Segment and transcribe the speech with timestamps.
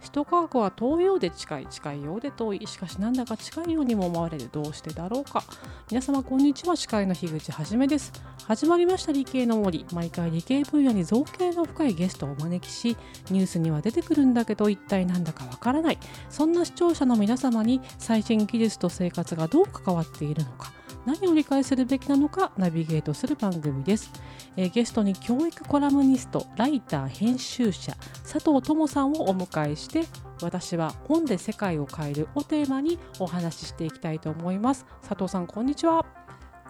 [0.00, 2.66] 首都科学は遠いようで近い近いようで遠い。
[2.66, 4.48] しかしなんだか近いようにも思われる。
[4.50, 5.42] どうしてだろうか。
[5.90, 6.76] 皆様こんにちは。
[6.76, 8.12] 司会の樋口はじめです。
[8.46, 9.84] 始まりました理系の森。
[9.92, 12.96] 毎回理系分野に造形の深いゲストをお招きし
[13.30, 15.98] ニュースには出てくるんだけど一体なんだかわからない。
[16.30, 20.77] そんな視聴者の皆様に最新技術と生活がどう関わっているのか。
[21.08, 24.12] 何を理解するべきなのかナビゲートする番組です、
[24.58, 27.96] えー、ゲストに教育コラムニストライター編集者
[28.30, 30.02] 佐藤智さんをお迎えして
[30.42, 34.86] 私は本で世界を変えるをテーマにお話ししていきたいと思います。
[35.00, 36.17] 佐藤さんこんにちは。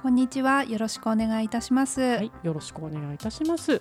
[0.00, 0.62] こんにちは。
[0.62, 2.00] よろしくお願いいたします。
[2.00, 3.80] はい、よろしくお願いいたします。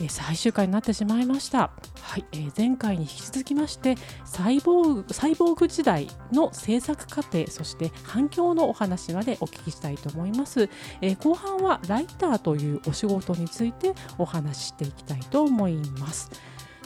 [0.00, 1.70] えー、最終回になってしまいました。
[2.00, 3.94] はい、えー、前回に引き続きまして
[4.24, 10.68] サイボーグサイボーグ時代の制作過程そして反響のお話までお聞きしたいと思います。
[11.00, 16.28] えー、後半はライターというお仕事についてお話ししていきたいと思います。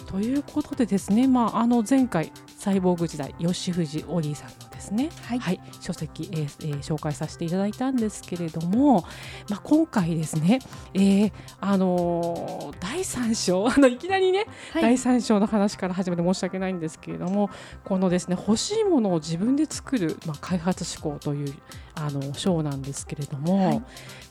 [0.05, 9.05] ということでですね、まああの前回サイボーグ時代吉藤オリーさんのですね、はい、はい、書籍、えーえー、紹介させていただいたんですけれども、
[9.49, 10.61] まあ、今回ですね、
[10.95, 17.51] えー、あのー、第3章 あのいきなりね、はい、第3章の話から始めて申し訳ないんですけれども
[17.85, 21.55] このですね欲しいものを自分で作る、まあ、開発思考という
[21.95, 23.83] あの章なんですけれども、はい、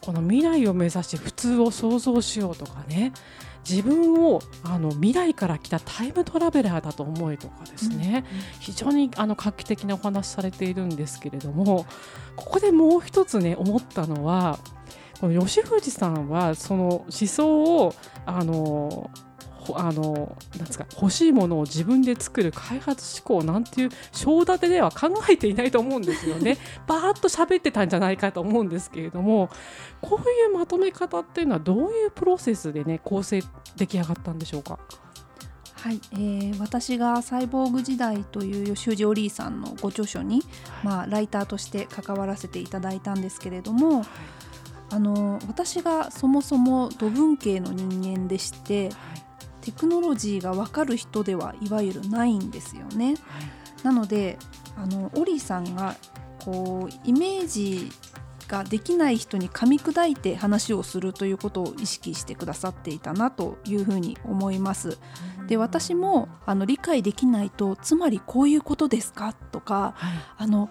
[0.02, 3.12] この未来を目指して普通を想像しようとかね
[3.68, 8.38] 自分をあの未来から来たタイムトラベラーだと思えとかですね、うん。
[8.38, 11.86] うん、非常にあの画期的なお話されているんですけれども
[12.36, 14.60] ここでもう一つね思ったのは
[15.20, 19.10] この吉藤さんはその思想をあの
[19.76, 26.58] あのなんですか欲しいものを自分で作る開発思考なんていう章立てでは考えていないと思うんですよね。
[26.88, 29.50] バーッと喋ってたんじゃないかと思うんですけれども
[30.02, 33.44] こういうまとめ方っていうのはどういうプロセスでね構成
[33.76, 34.78] 出来上がったんでしょうか？
[35.86, 40.42] はい、えー、私が「サイボーグ時代」という吉藤おりさんのご著書に、
[40.84, 44.06] まあ、ライターとして関わらせていただいたんですけれども、はい、
[44.90, 49.25] あの私がそもそも土文系の人間でして、はい
[49.66, 53.08] テクノロジーが分かる人ではいわゆるないんですよね。
[53.08, 53.16] はい、
[53.84, 54.38] なので
[54.78, 55.96] あのオリーさんが
[56.40, 57.92] こうイメージ
[58.48, 65.00] ができない人に噛み砕いて話をするということを意識してくださっていたなというふうに思います。
[65.48, 69.34] で私もあの理解できないとつまりこういうことですか？
[69.34, 70.70] とか、はい、あの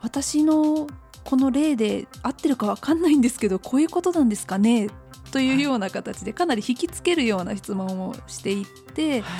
[0.00, 0.86] 私の
[1.24, 4.88] この例で合ってるか分かんないんですけどこういうことなんですかね？
[5.30, 9.30] というような形でかなり引きつけるような質問をしていって、はい、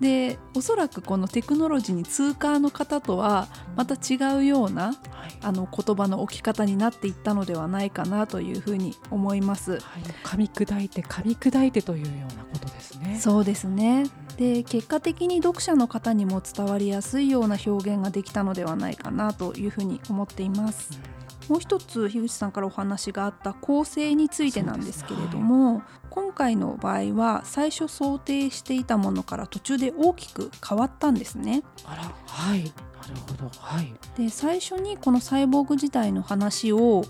[0.00, 4.96] でおそらくこのテクノロジーに通過の方とはまた違うような、はい、
[5.40, 9.72] あの言葉の置き方になっていったのではないかなというふうに思います。
[9.72, 9.80] はい、
[10.24, 13.18] 噛み砕いて噛み砕いてというようなことですね。
[13.20, 14.06] そうですね。
[14.36, 20.98] で結果的に読者の方にも伝わりやすいような表現ができたのではないかなというふうに思っています。
[21.08, 21.13] うん
[21.48, 31.62] もう一つ樋口さんからお話があった構成についてなんですけれども、はい、今回の場合は最初想定していたものから途中で大きく変わったんですね。
[31.84, 32.72] あらはい。
[33.04, 37.04] なるほど、はい、で最初にこのサイボーグ時代の話を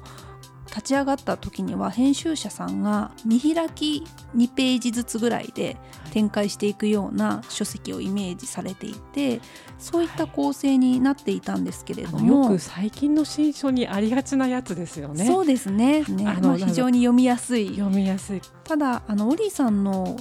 [0.75, 4.05] 立ち上がった時には編集者さんが見開き
[4.37, 5.77] 2ページずつぐらいで
[6.11, 9.41] 展開していくような書籍をイメージされていて
[9.79, 15.27] そういった構成になっていたんですけれども、よく最近の新書にありがちなやつですよね。
[15.27, 16.03] そうですね。
[16.05, 17.69] ね、あの非常に読みやすい。
[17.69, 18.41] 読みやすい。
[18.65, 20.17] ただあのオリーさんの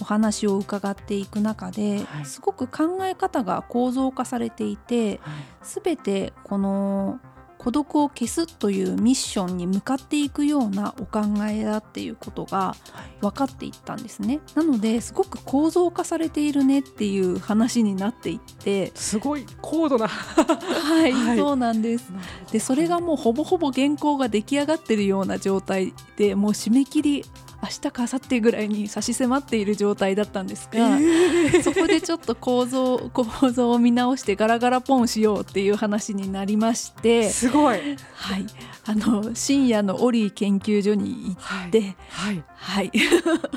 [0.00, 5.44] お話を伺っていく中で、はい、すごく考え方が構造化されていて、はい、
[5.82, 7.20] 全てこの
[7.64, 12.76] 孤独を消すというミッションに向かっていくようなお考えだっていうことが
[13.22, 14.40] 分かっていったんですね。
[14.54, 18.92] なのですごく構造化されているねっていう話になっていって。
[18.94, 20.08] すごい高度な。
[20.08, 22.12] はい、 はい、そうなんです。
[22.52, 27.24] でそれがもうほぼほぼ原稿が出来上がってるような状態でもう締め切り
[27.64, 37.80] 明日か明後日ぐらいに差し迫っている状態だったんですが、えー、そこでちょっと構造 構造を見直してガラガラポンしようっていう話になりましてすごい、
[38.14, 38.46] はい、
[38.84, 43.48] あの深夜のオリー研究所に行って、はい、はい、それは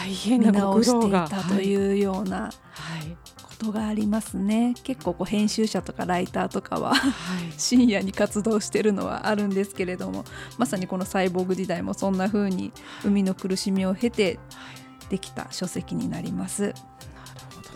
[0.00, 2.52] 大変な見直していたというような、はい、
[3.31, 3.31] こ
[3.62, 4.74] とがありますね。
[4.82, 7.06] 結構こう編集者とかライターとかは、は
[7.44, 10.24] い、 深夜に活動してるのはあるんですけれども
[10.58, 12.72] まさにこのサイボーグ時代もそんな風に
[13.04, 14.38] 海の苦しみを経て
[15.08, 16.74] できた書籍になります。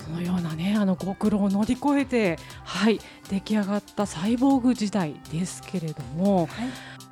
[0.05, 6.49] そのようなねあのご苦労を乗り越えてはい出来上がったサイボーグ時代ですけれども、はい、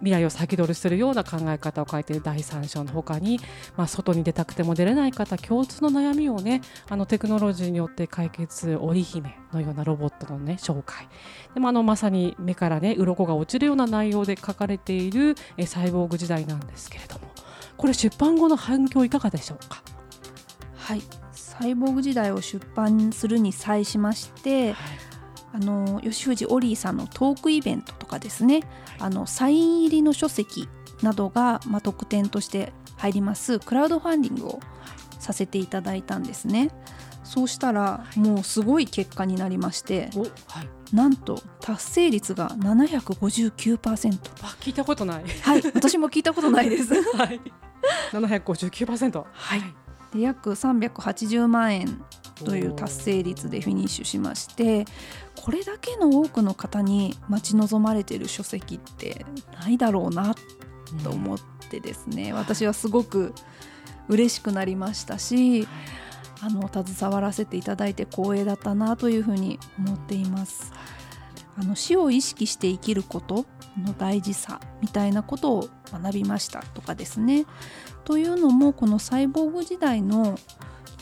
[0.00, 3.40] 未来を先取りするような考え方を書いている第3章のほかに、
[3.76, 11.08] まあ、外に出たくても出れない方共通の悩みをねあのテクノロジーによって解決織姫のようなロボットのね紹介。
[11.54, 17.22] でもあのまさに目からね鱗が落ちるような内容で書かれているえサイボーグ時代なんですけれども。
[17.76, 19.82] これ出版後の反響いかがでしょうか？
[20.76, 21.02] はい。
[21.32, 24.76] サイボーグ時代を出版するに際しまして、はい。
[25.54, 28.62] あの吉藤オリーさんのトークイベントとかですね。
[28.98, 30.68] あのサイン入りの書籍
[31.02, 33.58] などが、まあ、特典として入ります。
[33.58, 34.60] クラウドファンディングを
[35.18, 36.70] させていただいたんですね。
[37.24, 40.10] そうしたらもうすごい結果になりまして、
[40.48, 45.24] はい、なんと達成率が759%あ聞いたことない。
[45.42, 45.62] はい。
[45.74, 46.94] 私も聞いたことないです。
[47.16, 47.40] はい。
[48.12, 49.62] 759%はい。
[50.14, 54.84] で約380万円という達成率でフィニッシュしまして
[55.36, 59.24] これだけの多くの方に待ち望まれている書籍って
[59.60, 60.34] ないだろうな
[61.02, 61.38] と思っ
[61.70, 63.34] てですね、うん、私はすごく
[64.08, 65.66] 嬉しくなりましたし、
[66.40, 70.72] あの携わらせていただいて光栄だったなというふうに思っています。
[71.56, 73.46] あの死を意識して生きること
[73.80, 77.46] の大事さみたいなことを学びましたとかですね。
[78.04, 80.36] というのもこのサイボーグ時代の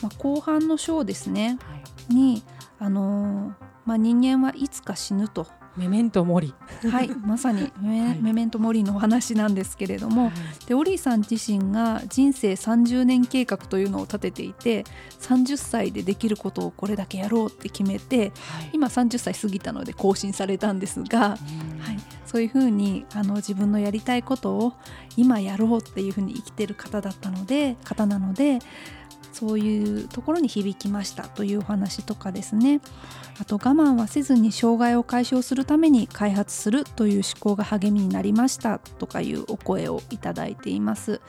[0.03, 1.75] まあ、後半の章ですね、は
[2.11, 2.43] い、に、
[2.77, 3.53] あのー、
[3.85, 5.47] まあ、人間はいつか死ぬと。
[5.75, 6.53] メメントモリ
[6.83, 14.83] はいまさにメはい、メメントモリのお話なんですけれども、はい、でオリーさん自身が人生30年計画というのを立てていて
[15.19, 21.39] 30歳でできることをこれだけやろうって決めて、はい、今30歳過ぎたので更新されたんですが、はい、
[22.25, 24.73] そういうふうにあの自分のやりたいことを
[25.17, 28.59] 今やろうっていうふうに生きてる方だったので方なので
[29.31, 32.81] そういうところに響きましたというお話とかですね
[33.39, 41.19] あと我慢はせずに障害を解消するために開発するという思考が励みになりましたとかいうお声をいただいています。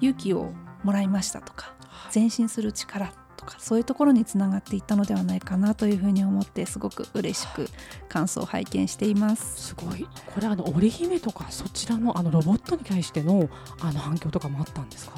[0.00, 0.52] 勇気を
[0.82, 1.74] もらいましたとか
[2.14, 7.68] 前進する力とかそういうところにつながっていったのではないかなというふうに思ってすごく嬉しく
[8.08, 9.68] 感想を拝見しています。
[9.68, 10.06] すごい。
[10.34, 13.48] これあの織姫とかそちらのあのロボットに対しての
[13.80, 15.14] あの反響とかもあったんですか？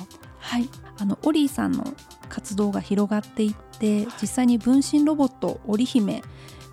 [0.53, 0.69] はい。
[0.99, 1.95] あのオリーさんの
[2.29, 6.23] 活動が広がっていって実際に分身ロボット織姫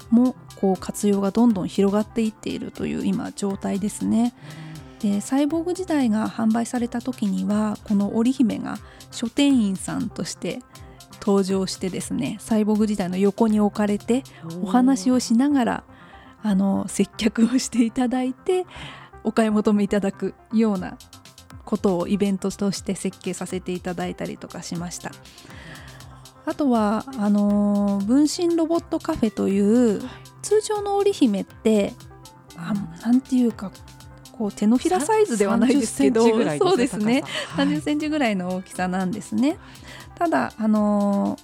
[0.10, 4.34] もこう活用がどんどん広がっていっているという今状態ですね。
[5.00, 8.80] でサイボーグ時代が販売された時にはこの織姫が
[9.12, 10.60] 書店員さんとして
[11.22, 14.24] 登場してですねサイボーグ時代の横に置かれて
[14.62, 15.84] お話をしながら
[16.44, 18.66] あの接客をしていただいて
[19.24, 20.98] お買い求めいただくような
[21.70, 25.12] ことをイベントとして設計させていただいたりとかしました。
[26.46, 29.60] あとはあのー、分身ロボットカフェとい
[29.98, 30.02] う
[30.42, 31.94] 通常の織姫って
[32.56, 32.74] あ
[33.04, 33.72] なんていうか
[34.32, 36.24] こう手のひらサイズではないですけど
[36.58, 39.60] そうですね、はい、30センチぐらいの大きさなんですね。
[40.16, 41.38] ただあの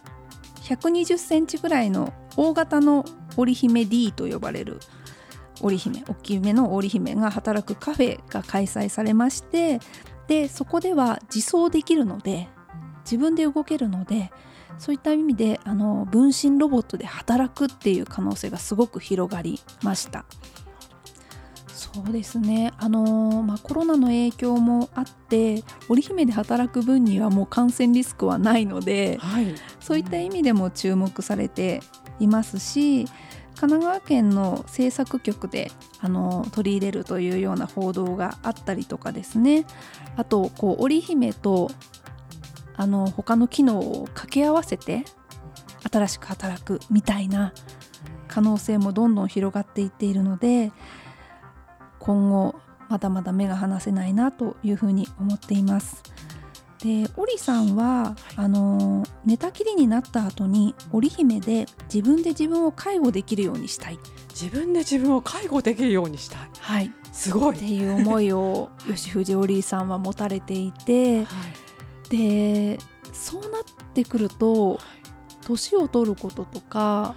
[0.63, 3.05] ー、120センチぐらいの大型の
[3.37, 4.79] 織姫 D と呼ばれる
[5.61, 9.79] 織姫大きめの織姫が働くカフェが開催されまして
[10.27, 12.47] でそこでは自走できるので
[13.03, 14.31] 自分で動けるので
[14.77, 20.25] そういった意味であの分身ロボットで働くっていう可能性がすごく広がりました。
[21.67, 31.81] そうですねあのまあ、コロナの影響もあって織姫で働く分にはもう感染リスクはないので、はい、そういった意味でも注目されて
[32.19, 33.05] いますし
[33.55, 35.71] 神奈川県の制作局で
[36.01, 39.65] あの取り入れるというような報道があったりとかですね
[40.17, 41.71] あとこう織姫と
[42.75, 45.05] あの他の機能を掛け合わせて
[45.91, 47.53] 新しく働くみたいな
[48.27, 50.71] 可能性もどんどん広がっていっているので
[51.99, 52.55] 今後
[52.89, 56.03] まだまだ目が離せないなというふうに思っています。
[56.85, 63.97] で織さんはあの寝たきりになった後に織姫で自分で自分を介護できるようにしたい。
[64.29, 66.49] 自分で自分を介護できるようにしたい。
[66.59, 66.93] はい。
[67.11, 67.55] すごい。
[67.55, 71.29] っていう思いを吉藤織さんは持たれていて、は
[72.07, 72.77] い、で
[73.11, 73.63] そうなっ
[73.95, 74.79] てくると
[75.43, 77.15] 年を取ることとか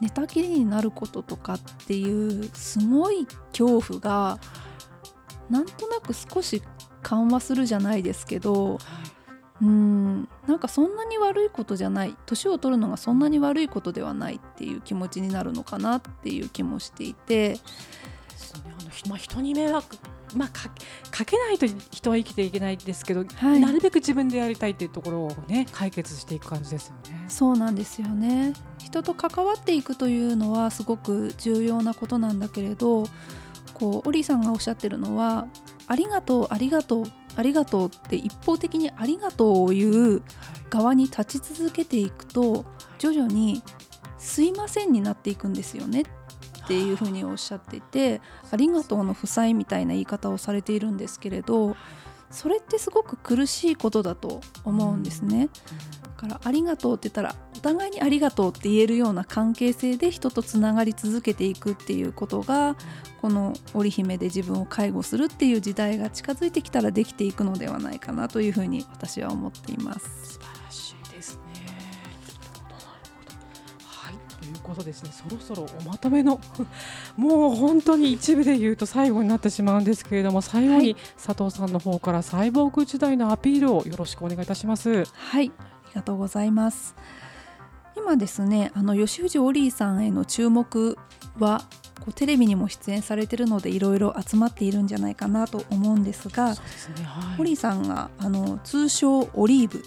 [0.00, 4.38] 寝たきりになることとかっていうすごい恐怖が
[5.50, 6.62] なんとなく少し
[7.02, 8.78] 緩和するじゃないですけど、はい、
[9.62, 17.58] うんなんかそんなに悪いことじゃない年を取るのがそんなに悪いことではないっていう気持ちになるのかなっていう気もしていて。
[18.52, 19.96] あのまあ、人に迷惑
[20.34, 20.70] まあ、か
[21.10, 27.24] かけないと人は生きていけないですけど、はい、なるべく自分でやりたいっていうところをね解決していく感じですよね。
[27.28, 33.04] そうなんですよね人と関わっていくというのはすごく重要なことなんだけれど
[33.74, 35.46] こうオリーさんがおっしゃってるのは
[35.90, 37.04] ありがとうありがとう
[37.34, 40.22] ありがとうって一方的にありがとうを言う
[40.70, 42.64] 側に立ち続けていくと
[42.98, 43.60] 徐々に
[44.16, 48.20] すいませんになっていくんですよねっていうふうにおっしゃっていて
[48.52, 51.76] ありがとうの負債みたいな言い方をされているんですけれど
[52.30, 55.48] それってすごく苦しいことだと思うんですね。
[56.28, 62.76] だからありがとうって言ったらお互いにありがとうって言えるような関係性で人とつながり続けていくっていうことが
[63.20, 70.34] この織姫で自分を介護するっていう時代が近づいてきたらできていくのではないかなというふうに私は思っています。
[70.34, 71.40] 素晴らしいですね。
[73.84, 76.40] はいということですねそろそろおまとめの
[77.16, 85.04] もう本当に一部で言うと最後になってしまうんですけれども最後に佐藤さんの方からサイボーグ時代のアピールをよろしくお願いいたします。
[85.04, 85.52] はい
[85.90, 86.94] りがとうございます。
[87.96, 90.96] 今ですねあの吉藤オリーさんへの注目
[91.38, 91.64] は
[91.98, 96.56] こうテレビにも出演されてるのでいろいろ集まっているんじゃないかなと思うんですが、ね
[97.04, 99.82] はい、オリーさんがあの通称オリーブ。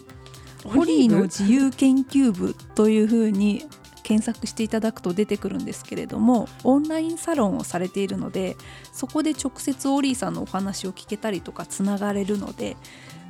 [0.65, 3.65] オリーの自由研究部というふうに
[4.03, 8.55] 検索していただくと出てくるんですけれどもオンラインサロンをされているので
[8.91, 12.77] そこで直接オリーさんのお話を聞けたりとかつながれるので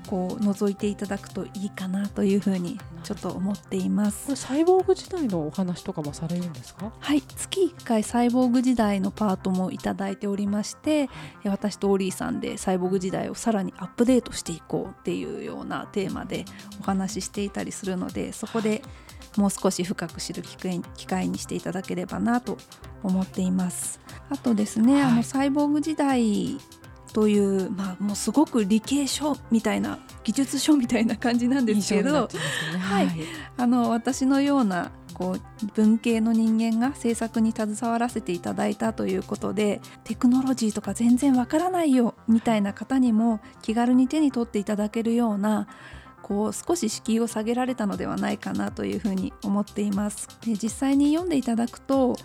[0.07, 4.35] こう覗いていただくといいかなというふうにちょっと思っています。
[4.35, 6.91] サイボーグ時代のお話とかもされるんですか？
[6.99, 11.11] はい月1回サイボーグ時代のパートもいただいておりまして、は
[11.45, 16.45] い、私とオーリーさんでサイボーグ時代をさらにアップデートしていこうっていうようなテーマで
[16.79, 18.81] お話ししていたりするのでそこで
[19.37, 22.57] もう少し深く知る機会にしていただければなと
[23.01, 23.99] 思っています。
[24.29, 26.57] あとですね、はい、あのサイボーグ時代
[27.13, 33.09] という、まあ、もうすごく理系書みたいな技術書みたいな感じなんですけど、ね、はい、
[33.55, 45.67] あの私のようなこう文系の人間が制作に携わらせていただいたということでテクノロジーとか全然わからないよみたいな方にも気軽に手に取っていただけるような
[46.23, 50.29] こう少し敷居を下げられたのではないかなというふうに思っています。
[50.45, 52.17] で実際に読んでいただくと、本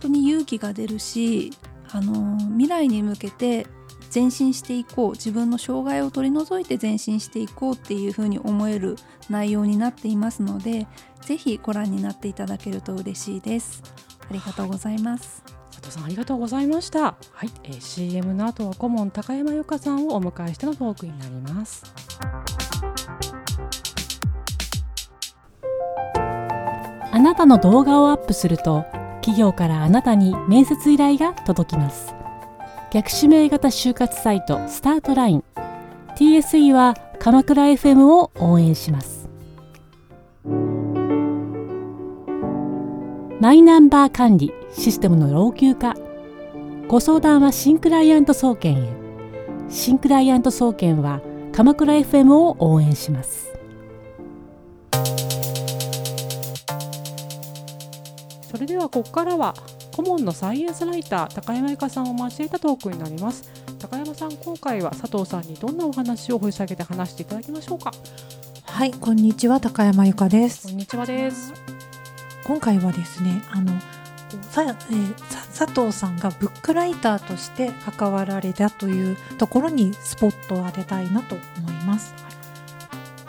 [0.00, 1.52] 当に勇気が出るし
[1.92, 3.66] あの未来に向けて
[4.12, 5.12] 前進していこう。
[5.12, 8.96] 自分の障害を取り除いて前進していこうっていうふうに思える
[9.28, 10.86] 内容になっていますので
[11.22, 13.82] ぜひご覧になっていただけると嬉しいです。
[14.28, 17.00] ありがとうございます、はい、佐藤さんありがとうございました。
[17.02, 21.84] はい、えー、CM の後は顧問高山由香さんをお迎えしてのトークになります。
[27.12, 28.84] あなたの動画をアップすると
[29.20, 32.14] 企業からあなたに面接依頼が届きます
[32.92, 35.44] 逆指名型就活サイトスタートライン。
[36.16, 39.28] TSE は鎌倉 FM を応援します。
[43.40, 45.94] マイナンバー管理システムの老朽化。
[46.88, 48.88] ご相談は新クライアント総研へ。
[49.68, 51.20] 新クライアント総研は
[51.52, 53.52] 鎌倉 FM を応援します。
[58.50, 59.54] それではここからは
[59.92, 63.50] 顧問のサイエンスライター高山由香さんを交えたトークになります。
[63.78, 67.92] 高山さん今回は佐藤さんにどんなお話を掘り下げて話していただきましょうか？
[68.64, 70.68] はいこんにちは高山由香です。
[70.68, 71.52] こんにちはです。
[72.44, 73.72] 今回はですねあの
[74.50, 75.14] さ、えー、
[75.56, 82.14] 佐藤さんがブックライターとして関わられたというところにスポットを当てたいなと思います。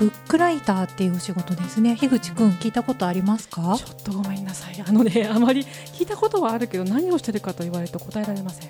[0.01, 1.95] ブックライターっていうお仕事ですね。
[1.95, 3.77] 樋口くん聞いたことありますか？
[3.77, 4.83] ちょっとごめんなさい。
[4.83, 8.69] あのね、あまり聞いたことはあるけど何をしてるかと言われると答えられません。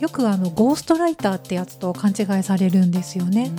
[0.00, 3.52] よくあのゴーストライターってやつと勘違いされるんですよね。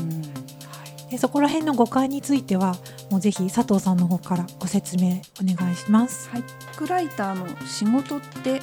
[1.11, 2.77] でそこら辺の誤解については
[3.11, 6.31] もうぜひ佐藤さんの方からご説明お願いします。
[6.31, 8.59] はい、ブックライターの仕事って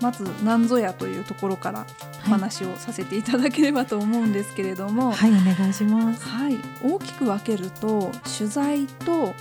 [0.00, 1.86] まず何ぞやというところから
[2.26, 6.26] お話をさせていただければと思うんですけれども、はい、お願いします。
[6.28, 9.34] はい、大きく分けると取材と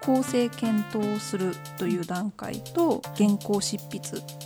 [0.00, 4.00] 構成検討するという段階と原稿執筆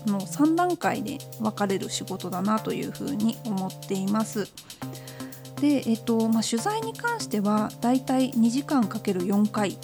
[0.07, 4.49] の3段階で分かれる仕事だなというふうに思っています。
[5.61, 9.79] で、えっとまあ、取材に関してはだいたい2時間かける4回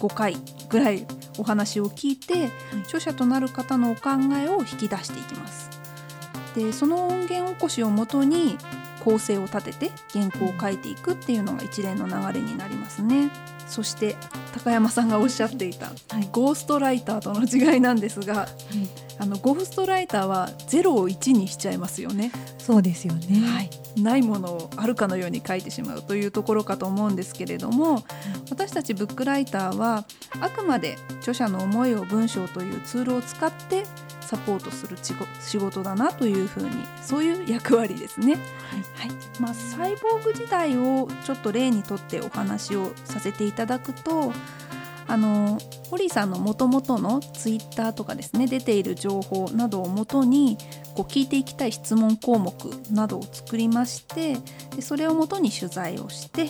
[0.00, 0.36] 5回
[0.68, 1.06] ぐらい
[1.38, 2.50] お話を聞いて、
[2.84, 5.70] 著者となる方のお考えを引き出していきます。
[6.56, 8.56] でその音源起こしをもとに
[9.06, 13.30] 構成を立てて原稿を書いていくっていうのが一連の流れになりますね。
[13.68, 14.16] そして
[14.52, 18.48] 高山さんがおっしゃっていた、はい、ゴーストライターとの違いなんですが、はい、
[19.18, 22.32] あのゴーストライターは0を1にしちゃいますよね。
[22.58, 23.70] そうですよね、はい、
[24.00, 28.04] ないものをあるかのように書いてしまうというところかと思うんですけれども、
[28.50, 30.04] 私たちブックライターは
[30.40, 33.84] あくまで著者の思いを文章というツールを使って
[34.26, 34.96] サポートする
[35.40, 36.70] 仕事だなというふうに
[37.02, 38.34] そういう役割ですね。
[38.34, 38.38] は
[39.06, 44.32] い、はい、まあ、サイボーグ時代をちょっと例にとってお話をさせていただくと
[45.08, 45.58] あの
[45.90, 50.58] ホリーさんのもともとのツイッターとかですね出ている情報などをもとに
[50.94, 52.52] こう聞いていきたい質問項目
[52.90, 54.36] などを作りまして
[54.74, 56.48] でそれをもとに取材をして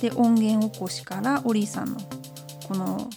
[0.00, 2.00] で音源起こしからオリーさんの
[2.66, 3.08] この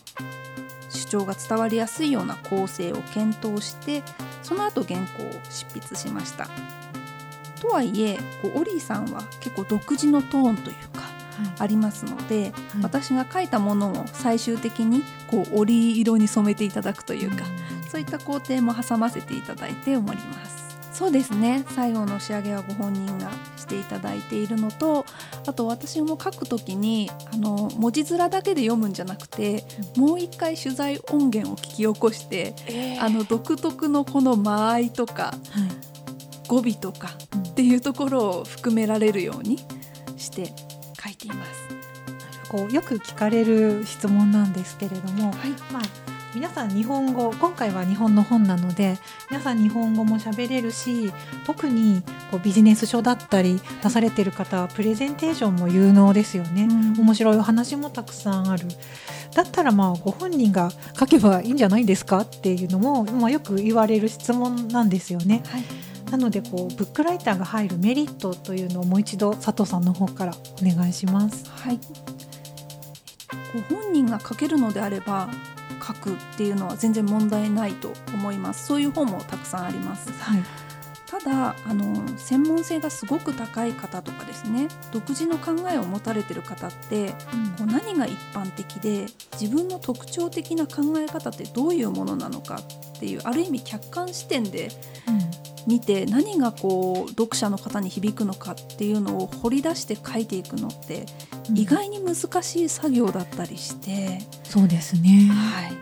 [1.12, 4.02] 主張が伝わりやすいような構成を検討して
[4.44, 6.48] その後原稿を執筆しました。
[7.62, 11.04] とはいえこうオリーさんは結構独自のトーンというか
[11.60, 12.52] ありますので、はい、
[12.82, 17.44] 私が書いたものを最終的にこう織色に染めていただくというか、
[17.84, 20.62] うん、そういった工程も挟ませていただいております。
[20.94, 23.32] そうですね最後の仕上げはご本人が
[23.72, 25.06] していただいているのと
[25.48, 29.64] あと私も書く時にあの文字面だけで読むんじゃなくて
[29.96, 37.12] もう一回取材音源を聞き起こして、えー、あの独特のこの間合いとか、はい、語尾とか
[37.50, 39.58] っていうところを含められるように
[40.18, 40.48] して
[41.02, 41.62] 書いています。
[42.50, 46.01] こうよく聞かれる質問なんですけれども、はい、まあ
[46.34, 48.98] 皆さん日本語今回は日本の本なので
[49.30, 51.12] 皆さん日本語も喋れるし
[51.46, 58.66] 特にこうビジネス書だったり出されてる方はプレゼンテーションも有能ですよね、うん、面白いお話もたくさんある
[59.36, 65.44] だったらまあご本人が書けばいいんじゃないですかっていうのも、まあ、よく言われる質問なんですよね。
[65.48, 65.64] はい
[66.12, 71.50] なのでこうブックライターが入るメリットというのをもう一度佐藤さんの方からお願いします。
[71.50, 71.80] はい。
[73.54, 75.30] ご本人が書けるのであれば
[75.82, 78.68] 書くっていうのは全然問題ないと思います。
[78.68, 80.44] そういう本もたくさんあります、はい、
[81.08, 89.08] ただあの専門性がすごく高い方とかですね独自の考えを持たれてる方って、うん、こう何が一般的で
[89.40, 92.62] 自分の特徴的な考え方ってどういうものなのか
[92.96, 94.70] っていうある意味客観視点で
[95.68, 101.06] 見て、何がこう読者の方に響くのかっていうのを掘り出して書いていくのって
[101.54, 105.74] 意外に難しい作業だったりして、そうですね、はい、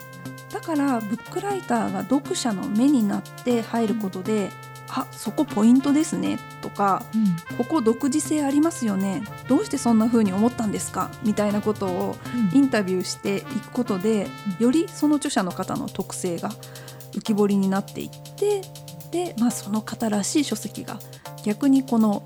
[0.54, 4.50] だからブックライターが読者の目になって入ることで、うん、
[4.90, 12.16] あそこポイントですねとか、うん、ここ独自性ありますよねどうしてそんな風に思ったんですかみたいなことを
[12.54, 14.28] インタビューしていくことで、
[14.60, 16.50] うん、よりその著者の方の特性が
[17.14, 18.62] 浮き彫りになっていって
[19.12, 21.00] で、まあ、その方らしい書籍が
[21.44, 22.24] 逆にこの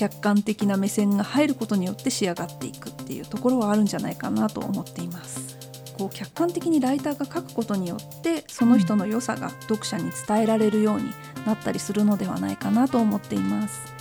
[0.00, 5.58] 客観的な目線が入ることによって仕上がっていくっていうところはあるんじゃないかなと思っています。
[5.98, 11.10] こう客観的にライターが書くことによってその人の良さが読者に伝えられるように
[11.44, 13.92] なったりするのではないかなと思っています。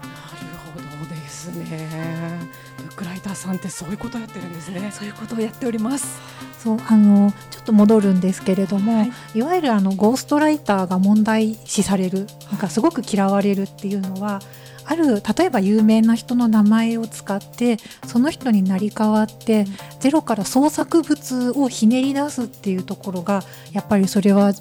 [0.00, 0.06] な
[0.78, 1.88] るほどですね。
[2.76, 4.92] ブックライターさんってそういうことをやってるんですね。
[4.92, 6.20] そういうことをやっております。
[6.60, 14.40] そうあのちょっと戻るんですけれども、はい、いわゆるあのゴーストライターが問題視されるなんかすごく嫌われるっていうのは
[14.84, 19.66] ある例えば有名な人の名前を使ってその人になり変わって、
[20.00, 23.42] ゼロから創作物をひねり出すっていうところが
[23.72, 24.52] やっぱりそれは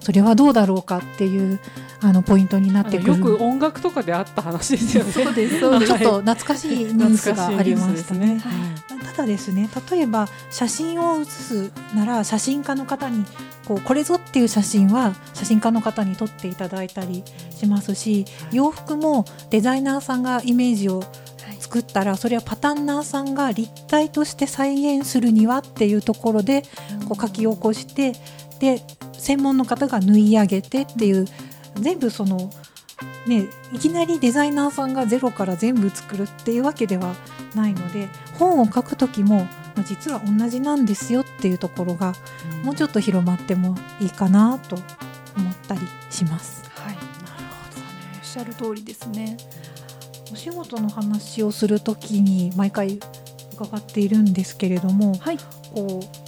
[0.00, 1.60] それはどうだろうかっていう
[2.00, 3.18] あのポイントになってくる。
[3.18, 5.12] よく音楽とかであった話ですよね。
[5.12, 5.92] そうですそうです。
[5.92, 8.34] ちょっと懐かしいニュースがありましたね。
[8.34, 8.42] ね
[9.04, 13.24] ただですね例えば写真を写すなら写真家の方に
[13.66, 21.02] こうこれぞっていう写真は写真家の方に撮っていただいたりしますし洋服もデザイナーさんがイメージを
[21.58, 26.62] 作ったらそれはパタンナーさんが立体として再現するにはっていうところで
[27.08, 28.12] こう書き起こして
[28.60, 28.82] で
[29.14, 31.26] 専門の方が縫い上げてっていう
[31.74, 32.50] 全部その
[33.26, 37.14] ねいきなりデザイナーさんがゼロから全部作るっていうわけでは
[37.54, 39.48] ないので本を書く時も
[39.84, 42.12] 実は同じなんですよっていうところが
[42.62, 44.76] もうちょっと広まってもいいかなと
[45.36, 46.68] 思ったりします。
[46.74, 47.06] はい、なる
[47.64, 47.86] ほどね。
[48.18, 49.36] おっしゃる通りですね。
[50.32, 53.00] お仕事の話をする時に毎回
[53.54, 55.38] 伺っているんですけれども、はい、
[55.74, 56.19] こう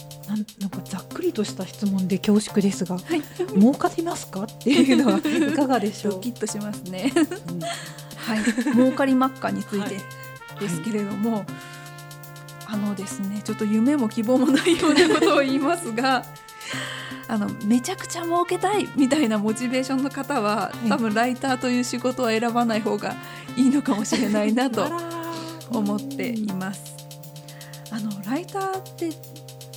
[0.59, 3.23] なんかざっくりとした質問で恐縮ですが、はい、
[3.59, 4.43] 儲かりますか？
[4.45, 6.13] っていうのはいかがでしょう？
[6.15, 7.13] ドキッとしますね。
[7.15, 7.21] う
[7.53, 10.01] ん、はい、儲かりまっかについて
[10.61, 11.45] ですけれども、はい、
[12.67, 16.25] あのですね、ちょっと夢も希望もないようなことを言いますが。
[17.29, 23.15] あのめちゃくちゃ儲けたいみたいなモチベーションの方は多分ライターという仕事は選ばない方が
[23.57, 24.91] いいのかもしれないなと
[25.71, 26.83] 思っています。
[27.91, 29.11] あのライターって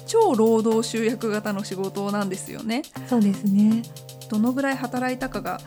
[0.08, 2.84] 超労働集約型の仕事なんですよね。
[3.08, 3.84] そうですね
[4.30, 5.60] どのぐらい働いたかが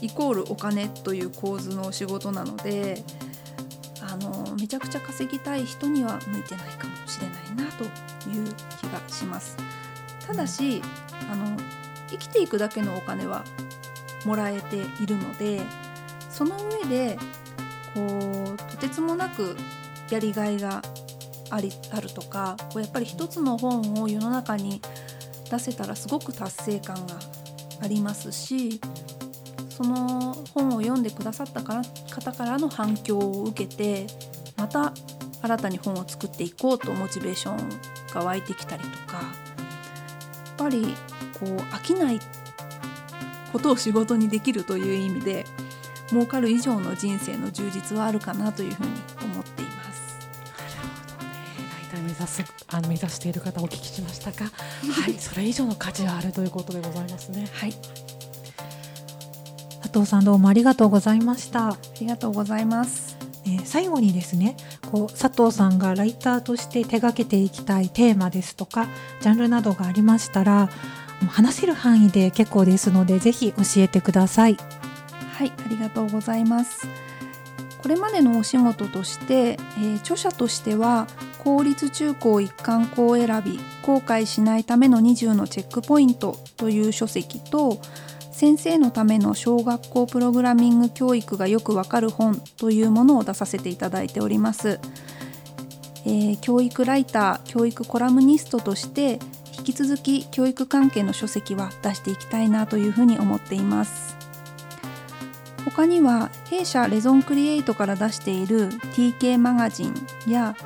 [0.00, 3.02] イコールお金という構図の仕事なので
[4.00, 7.90] あのめちゃくちゃ稼ぎたい人には向いてないかもしれないなという
[8.80, 9.56] 気がします。
[10.26, 10.82] ただし
[11.30, 11.56] あの
[12.10, 13.44] 生きていくだけのお金は
[14.24, 15.62] もらえているので
[16.30, 17.18] その上で
[17.94, 19.56] こうとてつもなく
[20.10, 20.82] やりがいが
[21.52, 24.80] ありあるとかこうやっぱり一つの本を世の中に
[25.50, 27.18] 出せたらすごく達成感が
[27.82, 28.80] ありますし
[29.68, 34.06] その本を読んでくださった方からの反響を受けて
[34.56, 34.94] また
[35.42, 37.68] 新たに本を作っていこうとモチベーション
[38.14, 40.94] が湧いてきたりとかやっぱり
[41.38, 42.20] こう飽きない
[43.52, 45.44] ことを仕事にできるという意味で
[46.08, 48.90] 儲かる以上の人生の充実はあるかなというふうに
[52.12, 54.44] 目指すあの目指している方お聞きしましたか？
[55.02, 57.48] はい、それ以上の価値があるということでございますね。
[57.52, 57.74] はい、
[59.82, 61.68] 佐藤さんどうもありがとうございました。
[61.70, 63.16] ありがとうございます。
[63.44, 64.56] えー最後にですね
[64.90, 68.86] こう佐藤さんがライターとして手掛けていきたいテーマですとか
[69.20, 70.68] ジャンルなどがありましたらも
[71.24, 74.56] う話せる範囲で結構ですのでぜひ教えてください。
[75.38, 76.86] はい、ありがとうございます。
[77.82, 81.08] これまでのお仕事として、えー著者としては
[81.42, 87.80] 公立中高一貫校選び後悔しないための20のチェックポイントという書籍と
[88.30, 94.78] 先生のための小学校プログラミング教育がよくわかる本というものを出させていただいております。
[96.04, 99.18] えー教育ライター教育コラムニストとして
[99.58, 104.16] 引き続き教育関係の書籍は出していきたいなというふうに思っています。
[105.64, 109.94] 他には弊社レゾンクリエイトから出している TK マガジン
[110.26, 110.56] や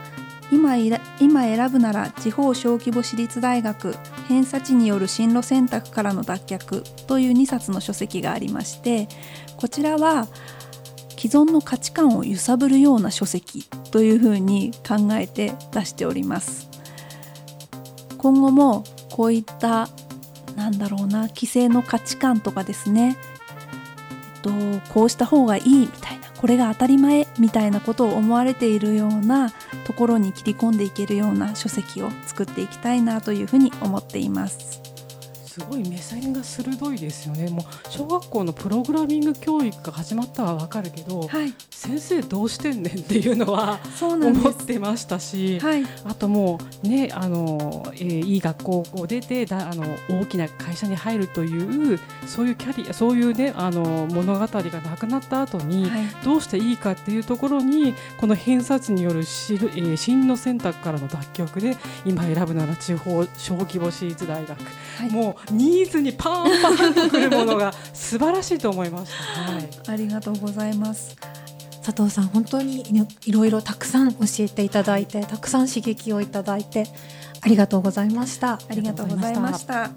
[0.52, 0.76] 今
[1.20, 3.96] 今選ぶなら地方小規模私立大学
[4.28, 9.08] 偏差値による進路選択からの脱却という2冊の書籍がありまして
[9.56, 10.28] こちらは
[11.18, 16.76] 既存の価値観を揺さぶるような書籍というふうに考えて出しております。
[18.26, 18.82] 今後も
[19.12, 19.88] こういった
[20.56, 23.16] なんだろうな規制の価値観とかですね
[24.34, 24.50] えっと
[24.92, 29.50] こうした方がいいみたいなこれが当たり前みたいなことを思われているような
[29.84, 34.85] ところに切り込んでいけるような書籍を作っていきたいなというふうに思っています。
[35.56, 37.48] すごい目線が鋭いですよね。
[37.48, 44.54] もう小学校のプログラミング教育が始まったはわかるけど、はい、先生どうしてんねんっていうのは思っ。
[44.66, 65.10] てましたし、はい、あともうねあの、えーいい学校を出てだあの大きな会社に入るというそういうキャリアそういうねあの物語がなくなった後に、はい、どうしていいかっていうところにこの偏差値によるしる、えー進路選択からの脱却で今選ぶなら地方小規模私立大学、はい。
[65.10, 69.52] もうニーズにパンパンとくるものが素晴らしいと思いました。
[69.52, 71.16] はいありがとうございます。
[71.84, 76.86] 佐藤さん本当にねいろいろたくさん教えていただいてたくさん刺激をいただいて
[77.40, 78.54] ありがとうございました。
[78.54, 79.90] ありがとうございました。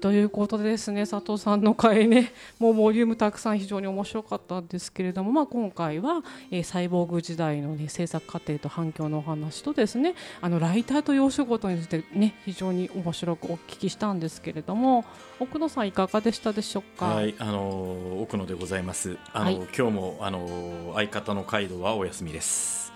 [0.00, 15.04] ということでですね佐藤さんの回ねもうボリュームたくさん非常に面白かったんですけれども、まあ、今回は、えーサイボーグ時代の、ね、制作過程と反響のお話とですねあのライターというお仕事についてね非常に面白くお聞きしたんですけれども
[15.38, 17.06] 奥野さんいかがでしたでしょうか？
[17.06, 19.18] はい、あの奥野でございます。
[19.32, 22.89] あの、はい今日もあの相方のカイドはお休みです。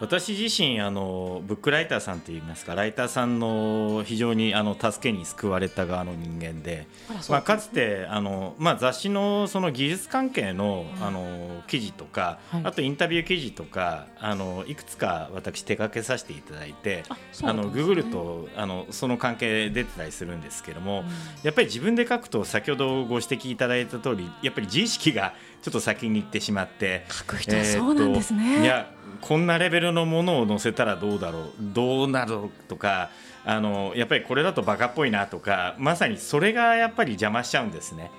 [0.00, 6.86] 私自身あのブックライターさんといいますかライターさんの非常にあの助けに救われた側の人間で、
[7.28, 11.06] まあ、かつてあの、まあ、雑誌のその技術関係のうん。
[11.06, 12.60] あの記事とか、はい。
[12.64, 17.04] あとインタビュー記事とかあのいくつか私手掛けさせていただいて
[17.42, 21.06] あのグーグルとあのその関係出てたりするんですけども、うん。
[21.42, 28.86] やっぱり自分で書くと先ほどご指摘いただいた通りやっぱり自意識がちょっと先に行ってしまって書く人はそうなんですね。
[29.20, 32.38] こんなレベルのものを載せたらどうだろうどうなる
[32.68, 33.10] とか
[33.44, 38.10] あのやっぱりこれだとバカっぽいなとかまさにそれがやっぱり邪魔しちゃうんですね。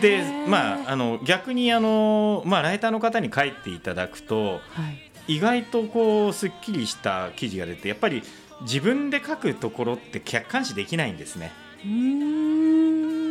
[0.00, 8.22] でまああの逆にあの、まあ、ライターの方に書いていただくとはい意外とこうすっきりした記事が出てやっぱり
[8.62, 11.52] 自分で書くところって客観視できないんですね。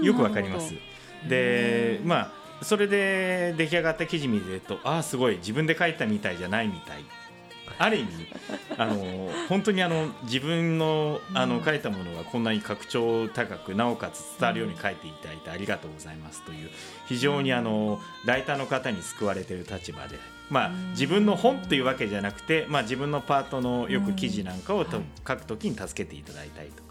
[0.03, 0.73] よくわかります。
[1.27, 5.37] でうんまあそれで出来上がった記事見てるとああすごい。
[5.37, 7.03] 自分で書いたみたいじゃないみたい。
[7.79, 8.09] ある意味
[8.77, 16.69] あの本当にあの自分のあの書いたものがこんなに格調高くなおかつ伝わるように書いていただいてありがとうございますという
[17.07, 20.19] 非常にあのライターの方に救われている立場で。
[20.51, 24.99] まあ、自分の本というわけじゃなくて、まあ、自分のパートのよく記事なんかを書
[25.37, 26.83] くときに助けていただいたりと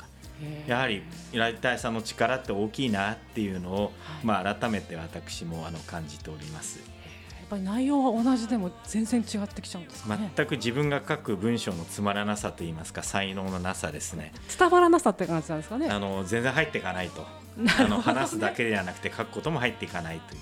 [0.66, 4.26] やはりライターさんの力って大きいなっていうのを、はい。
[4.26, 6.80] まあ、改めて私もあの感じております。
[7.50, 10.32] ぱり内容は同じでも全然違ってきちゃうんですかね。
[10.34, 14.32] 全く自分が書く文章のつまらなさといいますか才能のなさですね。
[14.56, 15.90] 伝わらなさって感じなんですかね。
[15.90, 17.26] あの全然入っていかないと。
[17.78, 20.40] あの話すだけではなくて書くことも入っていかないという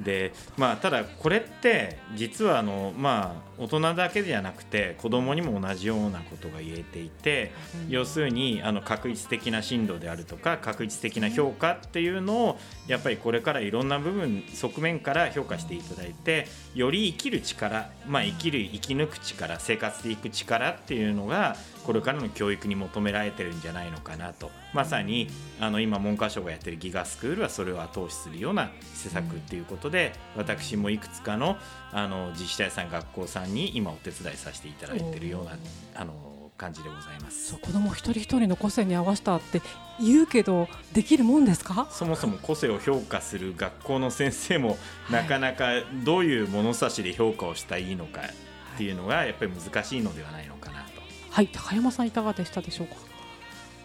[0.00, 7.50] でまあ、ただこれって実はあの、まあ、大人だけじゃなくて子供にも同じようなことが言えていて、
[7.86, 7.90] うん。
[7.90, 21.56] 要するにあの確率的な進路であるとか確率的な評価っていうのをやっぱりこれからいろんな部分側面から評価していただいてより生きる力、まあ、生きる生き抜く力生活でいく力っていうのが
[21.88, 24.50] これからの教育に求められてるんじゃないのかなと。
[24.74, 25.26] まさに
[25.58, 31.56] あの今文科省がやってるギガスクールはそれを後押しするような施策っていうことで、私もいくつかの
[31.90, 35.52] あの自治体さん学校さんに今お手伝いさせていただいてるような
[35.94, 36.12] あの
[36.58, 37.52] 感じでございます。
[37.52, 39.62] そう子供一人一人の個性に合わせたって
[39.98, 41.88] 言うけどできるもんですか？
[41.90, 45.22] そもそも個性を評価する学校の先生もはい。
[45.22, 45.68] なかなか
[46.04, 50.82] どういう物差しで評価をしたらいいのかっていうのがやっぱり難しいのではないのかな。
[50.82, 50.87] と。
[51.38, 52.96] はい高山さんいかがでしたでしょうか？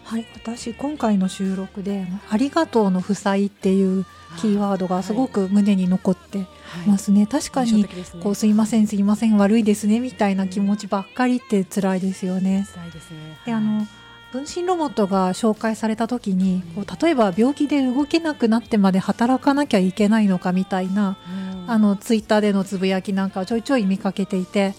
[0.02, 4.04] はい、私今回の収録で「ありがとうの負債」っていう
[4.38, 6.46] キーワードがすごく胸に残って
[6.84, 7.28] ますね。
[7.28, 12.66] 確か印象にこうすいませんすいません悪いですねみたいな気持ちばっかりって辛いですよね。
[12.74, 13.18] 辛いですね。
[13.46, 13.86] であの
[14.32, 21.70] 分身ロボットが紹介された時にこう例えば病気で動けなくなってまで働かなきゃいけないのかみたいなうん。
[21.70, 24.74] あのツイッターでのつぶやきなんかをちょいちょい見かけていて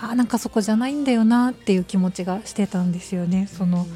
[0.00, 3.48] あなんかそこじゃないんだよなっていう気持ちがしてたんですよね。
[3.52, 3.86] その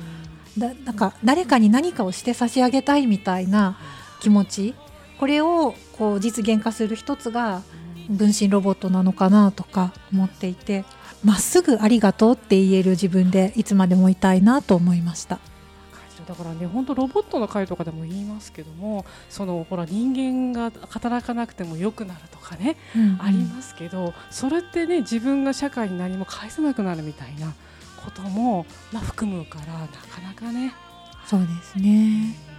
[0.58, 3.78] だなんか誰かに何かをして差し上げたいみたいな
[4.20, 4.74] 気持ち
[5.18, 7.62] これをこう実現化する一つが
[8.10, 10.84] 分身ロボットなのかなとか思っていて
[11.24, 15.38] まっすぐありがとうって言える自分でいつまでもいたいなと思いました。
[16.26, 22.76] だからね本当ロボットの会とかでも言いますけどもそのほら人間が働かなくても良くなるとかね、
[23.18, 27.54] ありますけどそれってね自分が社会に何も返せなくなるみたいな
[28.04, 30.74] ことも、まあ、含むからなかなかね
[31.26, 32.51] そうですね。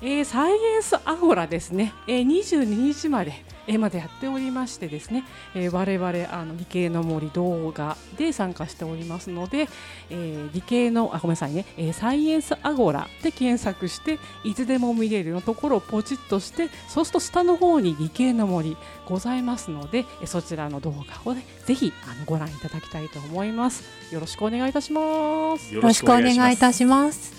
[0.00, 3.32] えーサイエンスアゴラですね、えー、22日まで、
[3.66, 5.24] えーまでやっておりましてですね、
[5.56, 9.68] えー我々あの理系の森動画で参加しておりますので、
[10.08, 23.82] えー理系のあごめんなさいね、えーサイエンスアゴラで検索していつでも見れるのところをポチッとしてそうすると下の方に理系の森ございますので、えーそちらの動画をねぜひあのご覧いただきたいと思います。
[24.14, 25.74] よろしくお願いいたします。
[25.74, 27.37] よろしくお願いいたします。